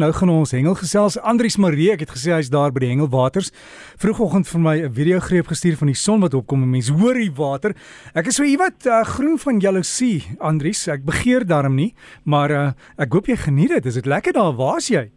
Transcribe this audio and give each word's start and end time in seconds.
Nou 0.00 0.08
gaan 0.10 0.30
ons 0.34 0.50
hengel 0.50 0.74
gesels. 0.74 1.14
Andrius 1.22 1.54
Marie, 1.62 1.92
ek 1.92 2.00
het 2.02 2.10
gesê 2.10 2.32
hy's 2.34 2.48
daar 2.50 2.72
by 2.74 2.80
die 2.82 2.88
hengelwaters. 2.90 3.52
Vroegoggend 4.02 4.48
vir 4.50 4.60
my 4.60 4.72
'n 4.82 4.90
video 4.90 5.20
greep 5.22 5.46
gestuur 5.46 5.76
van 5.78 5.86
die 5.86 5.94
son 5.94 6.18
wat 6.20 6.34
opkom 6.34 6.64
en 6.64 6.70
mense 6.70 6.90
hoor 6.90 7.14
die 7.14 7.30
water. 7.30 7.76
Ek 8.12 8.26
is 8.26 8.34
so 8.34 8.42
iewat 8.42 8.74
uh, 8.86 9.04
groen 9.04 9.38
van 9.38 9.60
jaloesie, 9.60 10.34
Andrius. 10.40 10.88
Ek 10.88 11.04
begeer 11.06 11.46
daarom 11.46 11.76
nie, 11.76 11.94
maar 12.24 12.50
uh, 12.50 12.72
ek 12.98 13.12
hoop 13.12 13.26
jy 13.26 13.36
geniet 13.36 13.70
dit. 13.70 13.86
Is 13.86 13.94
dit 13.94 14.06
lekker 14.06 14.32
daar? 14.32 14.56
Waar's 14.58 14.90
jy? 14.90 15.12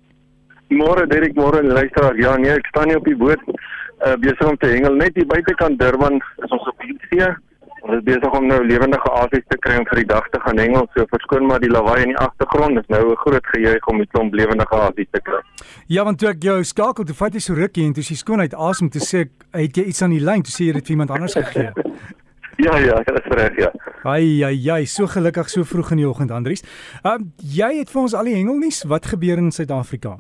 Môre 0.70 1.08
Derek, 1.08 1.34
môre 1.34 1.64
luisteraar. 1.64 2.14
Ja, 2.16 2.38
nee, 2.38 2.54
ek 2.54 2.68
staan 2.70 2.90
hier 2.90 3.02
op 3.02 3.06
die 3.06 3.18
boot 3.18 3.42
uh, 4.06 4.14
besig 4.22 4.46
om 4.46 4.58
te 4.58 4.68
hengel 4.68 4.94
net 4.94 5.16
hier 5.16 5.26
buitekant 5.26 5.80
Durban. 5.80 6.22
Is 6.46 6.54
ons 6.54 6.70
die 6.86 7.00
see 7.10 7.34
Ons 7.88 8.02
is 8.02 8.04
besig 8.04 8.34
om 8.36 8.44
nou 8.50 8.58
lewendige 8.68 9.10
aasies 9.16 9.46
te 9.48 9.56
kry 9.64 9.78
om 9.80 9.86
vir 9.88 10.02
die 10.02 10.10
dag 10.10 10.26
te 10.34 10.40
gaan 10.44 10.58
hengel. 10.60 10.90
So 10.92 11.08
verskoon 11.08 11.46
maar 11.48 11.62
die 11.64 11.70
lawaai 11.72 12.02
in 12.04 12.10
die 12.12 12.18
agtergrond. 12.20 12.76
Dit 12.76 12.84
is 12.84 12.92
nou 12.92 13.12
'n 13.12 13.16
groot 13.22 13.46
gejuig 13.54 13.88
om 13.88 13.98
die 13.98 14.08
klomp 14.12 14.34
lewendige 14.34 14.76
aasies 14.76 15.08
te 15.12 15.22
kry. 15.22 15.40
Ja, 15.88 16.04
want 16.04 16.20
toe 16.20 16.30
ek 16.30 16.44
jou 16.44 16.64
skakel, 16.64 17.06
toe 17.06 17.16
vat 17.16 17.34
jy 17.34 17.40
so 17.40 17.54
rukkie 17.54 17.86
en 17.86 17.94
toe 17.94 18.04
sy 18.04 18.16
skoon 18.16 18.40
uit 18.40 18.54
asem 18.54 18.90
te 18.90 19.00
sê, 19.00 19.30
het 19.54 19.78
jy 19.78 19.84
iets 19.84 20.02
aan 20.02 20.10
die 20.10 20.20
lyn? 20.20 20.44
Toe 20.44 20.52
sê 20.52 20.66
jy 20.68 20.74
dit 20.74 20.86
vir 20.86 20.92
iemand 20.92 21.12
anders 21.12 21.34
gegee. 21.34 21.72
ja, 22.66 22.78
ja, 22.78 22.96
dit 23.04 23.16
is 23.26 23.32
reg, 23.32 23.56
ja. 23.58 23.72
Ai, 24.04 24.44
ai, 24.44 24.70
ai, 24.70 24.86
so 24.86 25.08
gelukkig 25.08 25.50
so 25.50 25.64
vroeg 25.64 25.92
in 25.92 25.98
die 25.98 26.10
oggend, 26.10 26.32
Andries. 26.32 26.64
Ehm 27.04 27.22
um, 27.22 27.34
jy 27.38 27.78
het 27.80 27.90
vir 27.90 28.02
ons 28.02 28.14
al 28.14 28.26
die 28.26 28.36
hengelnuus. 28.36 28.84
Wat 28.84 29.06
gebeur 29.06 29.38
in 29.38 29.52
Suid-Afrika? 29.52 30.18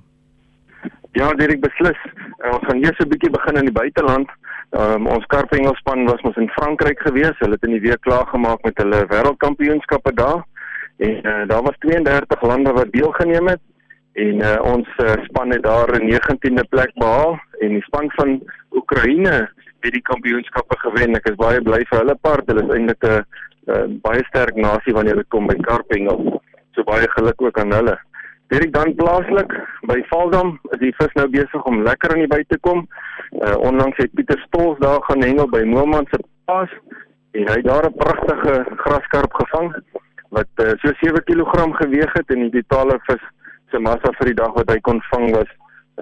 Ja, 1.11 1.33
Dirk 1.33 1.59
beslis. 1.59 1.99
Uh, 2.45 2.53
ons 2.53 2.65
gaan 2.67 2.83
eers 2.83 2.99
'n 2.99 3.09
bietjie 3.09 3.29
begin 3.29 3.57
in 3.57 3.65
die 3.65 3.73
buiteland. 3.73 4.29
Um, 4.71 5.07
ons 5.07 5.25
karpengelspan 5.31 6.05
was 6.05 6.21
mos 6.21 6.35
in 6.35 6.49
Frankryk 6.49 6.99
gewees. 6.99 7.37
Hulle 7.39 7.55
het 7.55 7.63
in 7.63 7.77
die 7.77 7.85
week 7.85 8.01
klaar 8.03 8.27
gemaak 8.27 8.63
met 8.67 8.77
hulle 8.77 9.05
wêreldkampioenskappe 9.07 10.13
daar. 10.13 10.43
En 10.97 11.15
uh, 11.23 11.47
daar 11.47 11.63
was 11.63 11.77
32 11.79 12.41
lande 12.41 12.73
wat 12.73 12.91
deelgeneem 12.91 13.47
het 13.47 13.63
en 14.17 14.41
uh, 14.41 14.57
ons 14.65 14.87
uh, 14.97 15.13
span 15.27 15.51
het 15.53 15.63
daar 15.63 15.93
'n 15.93 16.09
19de 16.09 16.65
plek 16.69 16.91
behaal 16.93 17.39
en 17.59 17.69
die 17.69 17.83
span 17.85 18.11
van 18.15 18.41
Oekraïne 18.71 19.51
het 19.79 19.93
die 19.93 20.01
kampioenskappe 20.01 20.77
gewen. 20.77 21.15
Ek 21.15 21.29
is 21.29 21.35
baie 21.35 21.61
bly 21.61 21.83
vir 21.89 21.99
hulle 21.99 22.15
part. 22.21 22.47
Hulle 22.49 22.63
is 22.65 22.73
eintlik 22.75 23.03
'n 23.03 23.25
uh, 23.71 23.85
baie 24.01 24.23
sterk 24.27 24.55
nasie 24.55 24.93
wanneer 24.93 25.15
dit 25.15 25.27
kom 25.27 25.47
by 25.47 25.55
karpengel. 25.55 26.41
So 26.71 26.83
baie 26.83 27.09
geluk 27.09 27.41
ook 27.41 27.59
aan 27.59 27.71
hulle. 27.71 27.97
Dirk 28.47 28.71
dan 28.71 28.93
plaaslik 28.95 29.51
by 29.89 29.97
Valdam 30.07 30.53
is 30.71 30.79
die 30.79 30.93
vis 30.95 31.15
nou 31.19 31.25
besig 31.31 31.65
om 31.67 31.81
lekker 31.83 32.13
aan 32.13 32.21
die 32.23 32.31
by 32.31 32.39
te 32.47 32.57
kom. 32.63 32.85
Uh 33.43 33.57
onlangs 33.67 33.97
het 33.99 34.13
Pieter 34.15 34.39
Stols 34.45 34.79
daar 34.79 35.01
gaan 35.03 35.23
hengel 35.25 35.49
by 35.51 35.65
Moelman 35.67 36.07
se 36.11 36.19
plaas 36.45 36.71
en 37.35 37.43
hy 37.49 37.57
het 37.59 37.67
daar 37.67 37.89
'n 37.89 37.97
pragtige 37.99 38.53
graskarp 38.83 39.33
gevang 39.33 39.73
wat 40.29 40.63
uh, 40.63 40.71
so 40.79 40.93
7 41.01 41.23
kg 41.23 41.75
geweg 41.81 42.13
het 42.13 42.31
en 42.31 42.49
die 42.49 42.63
totale 42.67 42.99
vis 43.07 43.23
se 43.71 43.79
massa 43.79 44.11
vir 44.19 44.31
die 44.31 44.39
dag 44.39 44.53
wat 44.55 44.71
hy 44.71 44.79
kon 44.79 45.01
vang 45.11 45.35
was 45.35 45.51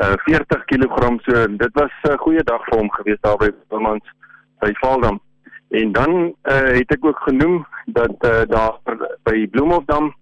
uh 0.03 0.13
40 0.29 0.65
kg. 0.65 1.17
So 1.25 1.47
dit 1.47 1.73
was 1.73 1.93
'n 2.03 2.17
goeie 2.17 2.43
dag 2.43 2.61
vir 2.69 2.77
hom 2.77 2.91
gewees 2.91 3.21
daar 3.21 3.37
by 3.37 3.49
Moelman 3.69 4.01
by 4.59 4.71
Valdam. 4.83 5.19
En 5.69 5.91
dan 5.91 6.35
uh 6.43 6.77
het 6.77 6.91
ek 6.91 7.05
ook 7.05 7.19
genoem 7.25 7.65
dat 7.85 8.15
uh 8.21 8.45
daar 8.45 8.77
by 9.23 9.47
Bloemhofdam 9.47 10.13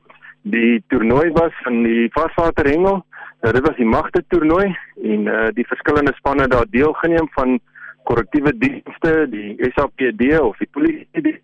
die 0.44 0.84
toernooi 0.88 1.32
was 1.32 1.54
van 1.64 1.84
die 1.84 2.10
vaswaterhengel. 2.12 3.06
Nou 3.42 3.54
dit 3.54 3.68
was 3.68 3.76
die 3.76 3.88
magte 3.88 4.24
toernooi 4.28 4.76
en 5.04 5.28
uh 5.28 5.48
die 5.56 5.68
verskillende 5.68 6.14
spanne 6.16 6.48
daar 6.48 6.66
deelgeneem 6.70 7.28
van 7.32 7.60
korrektiewe 8.04 8.52
dienste, 8.58 9.28
die 9.30 9.56
SAPD 9.76 10.40
of 10.40 10.58
die 10.58 10.70
polisie. 10.72 11.40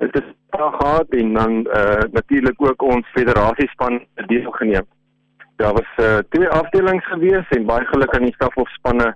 Dit 0.00 0.16
is 0.20 0.28
daar 0.50 0.72
gehad 0.72 1.08
en 1.08 1.32
dan 1.32 1.52
uh 1.80 2.04
natuurlik 2.12 2.62
ook 2.62 2.82
ons 2.82 3.06
federasiespan 3.16 4.04
deelgeneem. 4.26 4.86
Daar 5.56 5.72
was 5.72 5.90
uh 6.04 6.18
twee 6.28 6.48
afdelings 6.48 7.06
gewees 7.06 7.48
en 7.48 7.66
baie 7.66 7.84
geluk 7.84 8.16
aan 8.16 8.28
die 8.28 8.34
stafhofspanne 8.34 9.14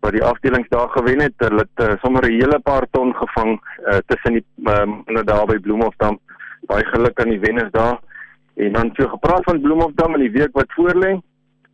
wat 0.00 0.12
die 0.12 0.24
afdelings 0.24 0.68
daar 0.68 0.88
gewen 0.88 1.20
het. 1.20 1.34
Hulle 1.36 1.64
het 1.66 1.88
uh, 1.88 1.94
sommer 2.02 2.22
'n 2.24 2.32
hele 2.32 2.58
paar 2.58 2.86
ton 2.90 3.14
gevang 3.14 3.60
uh 3.86 3.98
tussen 4.06 4.32
die 4.32 4.44
uh, 4.62 5.22
daar 5.24 5.46
by 5.46 5.58
Bloemhofdam. 5.58 6.18
Baie 6.66 6.84
geluk 6.84 7.20
aan 7.20 7.30
die 7.30 7.40
wenners 7.40 7.70
daar. 7.70 7.98
En 8.56 8.72
dan 8.72 8.90
so 8.96 9.08
gepraat 9.08 9.44
van 9.44 9.60
Bloemhofdam 9.60 10.14
in 10.14 10.20
die 10.20 10.36
week 10.38 10.54
wat 10.56 10.72
voorlê, 10.72 11.18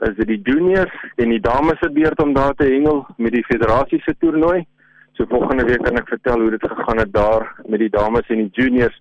is 0.03 0.15
dit 0.19 0.26
die 0.26 0.41
juniors 0.43 0.94
en 1.22 1.31
die 1.31 1.41
dames 1.41 1.78
se 1.78 1.91
beurt 1.94 2.22
om 2.22 2.32
daar 2.34 2.54
te 2.59 2.66
hengel 2.66 3.04
met 3.22 3.34
die 3.37 3.44
federasie 3.47 4.00
se 4.03 4.15
toernooi. 4.19 4.65
So 5.12 5.26
volgende 5.31 5.65
week 5.69 5.84
kan 5.87 6.00
ek 6.00 6.10
vertel 6.10 6.41
hoe 6.43 6.50
dit 6.50 6.66
gegaan 6.72 6.98
het 6.98 7.12
daar 7.15 7.47
met 7.69 7.78
die 7.84 7.91
dames 7.93 8.26
en 8.34 8.43
die 8.43 8.50
juniors 8.59 8.97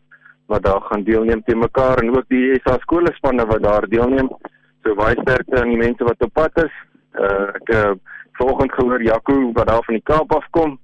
wat 0.52 0.64
daar 0.68 0.81
gaan 0.90 1.03
deelneem 1.08 1.42
te 1.47 1.56
mekaar 1.56 2.03
en 2.03 2.12
ook 2.14 2.28
die 2.30 2.59
SA 2.59 2.78
skoolspanne 2.84 3.47
wat 3.50 3.64
daar 3.64 3.88
deelneem. 3.90 4.30
So 4.84 4.94
baie 5.00 5.18
sterkte 5.22 5.62
aan 5.62 5.74
die 5.74 5.81
mense 5.81 6.06
wat 6.06 6.22
op 6.22 6.34
pad 6.38 6.62
is. 6.66 6.78
Uh, 7.18 7.50
ek 7.58 7.74
uh, 7.74 7.92
vanoggend 8.38 8.78
gehoor 8.78 9.02
Jaco 9.03 9.40
wat 9.58 9.74
daar 9.74 9.84
van 9.90 9.98
die 9.98 10.06
Kaap 10.06 10.38
af 10.38 10.46
kom 10.53 10.78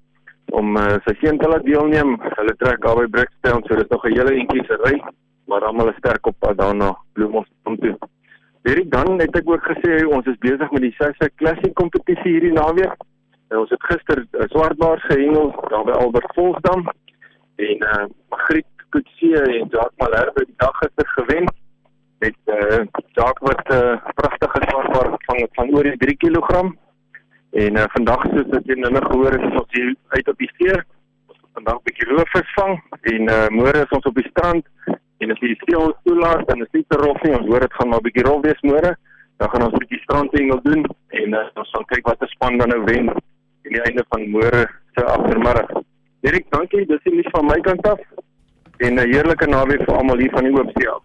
om 0.57 0.77
uh, 0.81 0.97
sy 1.05 1.13
seun 1.21 1.37
te 1.37 1.53
laat 1.53 1.67
deelneem. 1.67 2.17
Hulle 2.39 2.57
trek 2.57 2.89
albei 2.89 3.05
Brixton, 3.11 3.61
so 3.67 3.77
dis 3.77 3.93
nog 3.93 4.09
'n 4.09 4.17
hele 4.17 4.33
entjie 4.41 4.65
se 4.65 4.81
ry 4.81 4.97
maar 5.47 5.65
almal 5.65 5.89
is 5.89 5.99
sterk 6.03 6.27
op 6.27 6.35
pad 6.39 6.57
daarna 6.57 6.95
Bloemfontein 7.13 7.79
toe. 7.79 7.97
Hierdie 8.67 8.89
dan 8.91 9.19
het 9.19 9.35
ek 9.39 9.49
ook 9.49 9.63
gesê 9.63 10.01
ons 10.05 10.25
is 10.27 10.39
besig 10.43 10.71
met 10.75 10.83
die 10.83 10.95
Sasa 10.99 11.29
Classic 11.39 11.73
kompetisie 11.79 12.33
hierdie 12.33 12.55
naweek. 12.55 12.95
En 13.47 13.61
ons 13.61 13.69
het 13.71 13.83
gister 13.89 14.25
uh, 14.25 14.47
swartbaars 14.51 15.05
gehengel 15.07 15.53
daar 15.71 15.85
by 15.87 15.95
Albert 15.95 16.33
Volksdam 16.35 16.83
en 17.63 17.85
uh 17.91 18.01
Griet 18.43 18.83
Kutsie 18.89 19.31
en 19.39 19.71
Jacques 19.71 19.95
Malherbe 20.01 20.43
die 20.45 20.57
dag 20.63 20.75
gister 20.81 21.07
gewen 21.13 21.47
met 22.19 22.35
uh 22.57 22.81
Jacques 23.15 23.47
wat 23.47 23.63
'n 23.69 23.77
uh, 23.77 24.11
pragtige 24.19 24.61
swartbaar 24.67 25.09
gevang 25.15 25.41
het 25.41 25.55
van 25.61 25.73
oor 25.75 25.83
die 25.83 25.97
3 26.03 26.17
kg. 26.17 26.51
En 27.63 27.77
uh 27.77 27.87
vandag 27.95 28.27
soos 28.33 28.51
dit 28.51 28.67
jy 28.73 28.79
nou 28.83 29.05
gehoor 29.05 29.31
het, 29.31 29.47
is 29.51 29.59
ons 29.63 29.79
hier 29.79 29.95
uit 30.07 30.27
op 30.27 30.37
die 30.37 30.51
see. 30.57 30.75
Ons 31.27 31.39
vandag 31.53 31.79
'n 31.79 31.87
bietjie 31.87 32.09
roofvis 32.11 32.53
vang 32.59 32.83
en 33.01 33.21
uh 33.37 33.47
môre 33.47 33.85
is 33.85 33.95
ons 33.95 34.11
op 34.11 34.15
die 34.15 34.29
strand 34.29 34.65
En 35.17 35.31
as 35.31 35.39
jy 35.41 35.75
ons 35.75 35.97
toelaat 36.03 36.45
dan 36.47 36.61
is 36.61 36.71
dit 36.71 36.85
te 36.89 36.97
rof 36.97 37.21
nie. 37.23 37.33
Ons 37.37 37.47
hoor 37.49 37.65
dit 37.65 37.73
gaan 37.73 37.89
maar 37.89 37.99
'n 37.99 38.07
bietjie 38.07 38.27
rof 38.27 38.41
wees 38.41 38.61
môre. 38.61 38.95
Dan 39.37 39.49
gaan 39.49 39.65
ons 39.65 39.73
'n 39.73 39.83
bietjie 39.83 40.03
strandhengel 40.03 40.59
doen 40.63 40.85
en 41.21 41.33
uh, 41.33 41.49
ons 41.55 41.71
gaan 41.73 41.85
kyk 41.85 42.05
wat 42.07 42.19
se 42.19 42.27
span 42.27 42.57
dan 42.57 42.69
nou 42.69 42.83
wen 42.83 43.09
in 43.67 43.73
die 43.73 43.83
einde 43.87 44.05
van 44.09 44.29
môre 44.29 44.67
se 44.95 45.01
agtermiddag. 45.05 45.69
Dirk, 46.21 46.45
dankie. 46.49 46.85
Dis 46.85 47.03
nie 47.03 47.29
van 47.31 47.45
my 47.45 47.59
kant 47.61 47.87
af. 47.87 47.99
En 48.77 48.93
'n 48.93 49.09
heerlike 49.13 49.47
naweek 49.47 49.83
vir 49.85 49.97
almal 49.97 50.17
hier 50.17 50.31
van 50.31 50.43
die 50.43 50.53
Oopsee 50.53 50.89
af. 50.89 51.03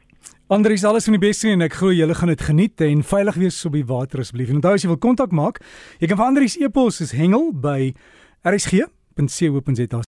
Andries, 0.48 0.84
alles 0.84 1.04
van 1.04 1.16
die 1.16 1.28
beste 1.28 1.48
en 1.48 1.60
ek 1.60 1.72
glo 1.72 1.92
julle 1.92 2.14
gaan 2.14 2.28
dit 2.28 2.40
geniet 2.40 2.80
en 2.80 3.02
veilig 3.02 3.34
wees 3.34 3.64
op 3.64 3.72
die 3.72 3.86
water 3.88 4.20
asseblief. 4.20 4.48
En 4.48 4.54
onthou 4.60 4.74
as 4.76 4.82
jy 4.82 4.88
wil 4.88 4.98
kontak 5.00 5.32
maak, 5.32 5.62
jy 5.98 6.06
kan 6.10 6.16
vir 6.16 6.26
Andries 6.26 6.56
e-pos 6.60 7.00
is 7.00 7.12
hengel 7.16 7.52
by 7.52 7.94
rsg.co.za 8.44 10.00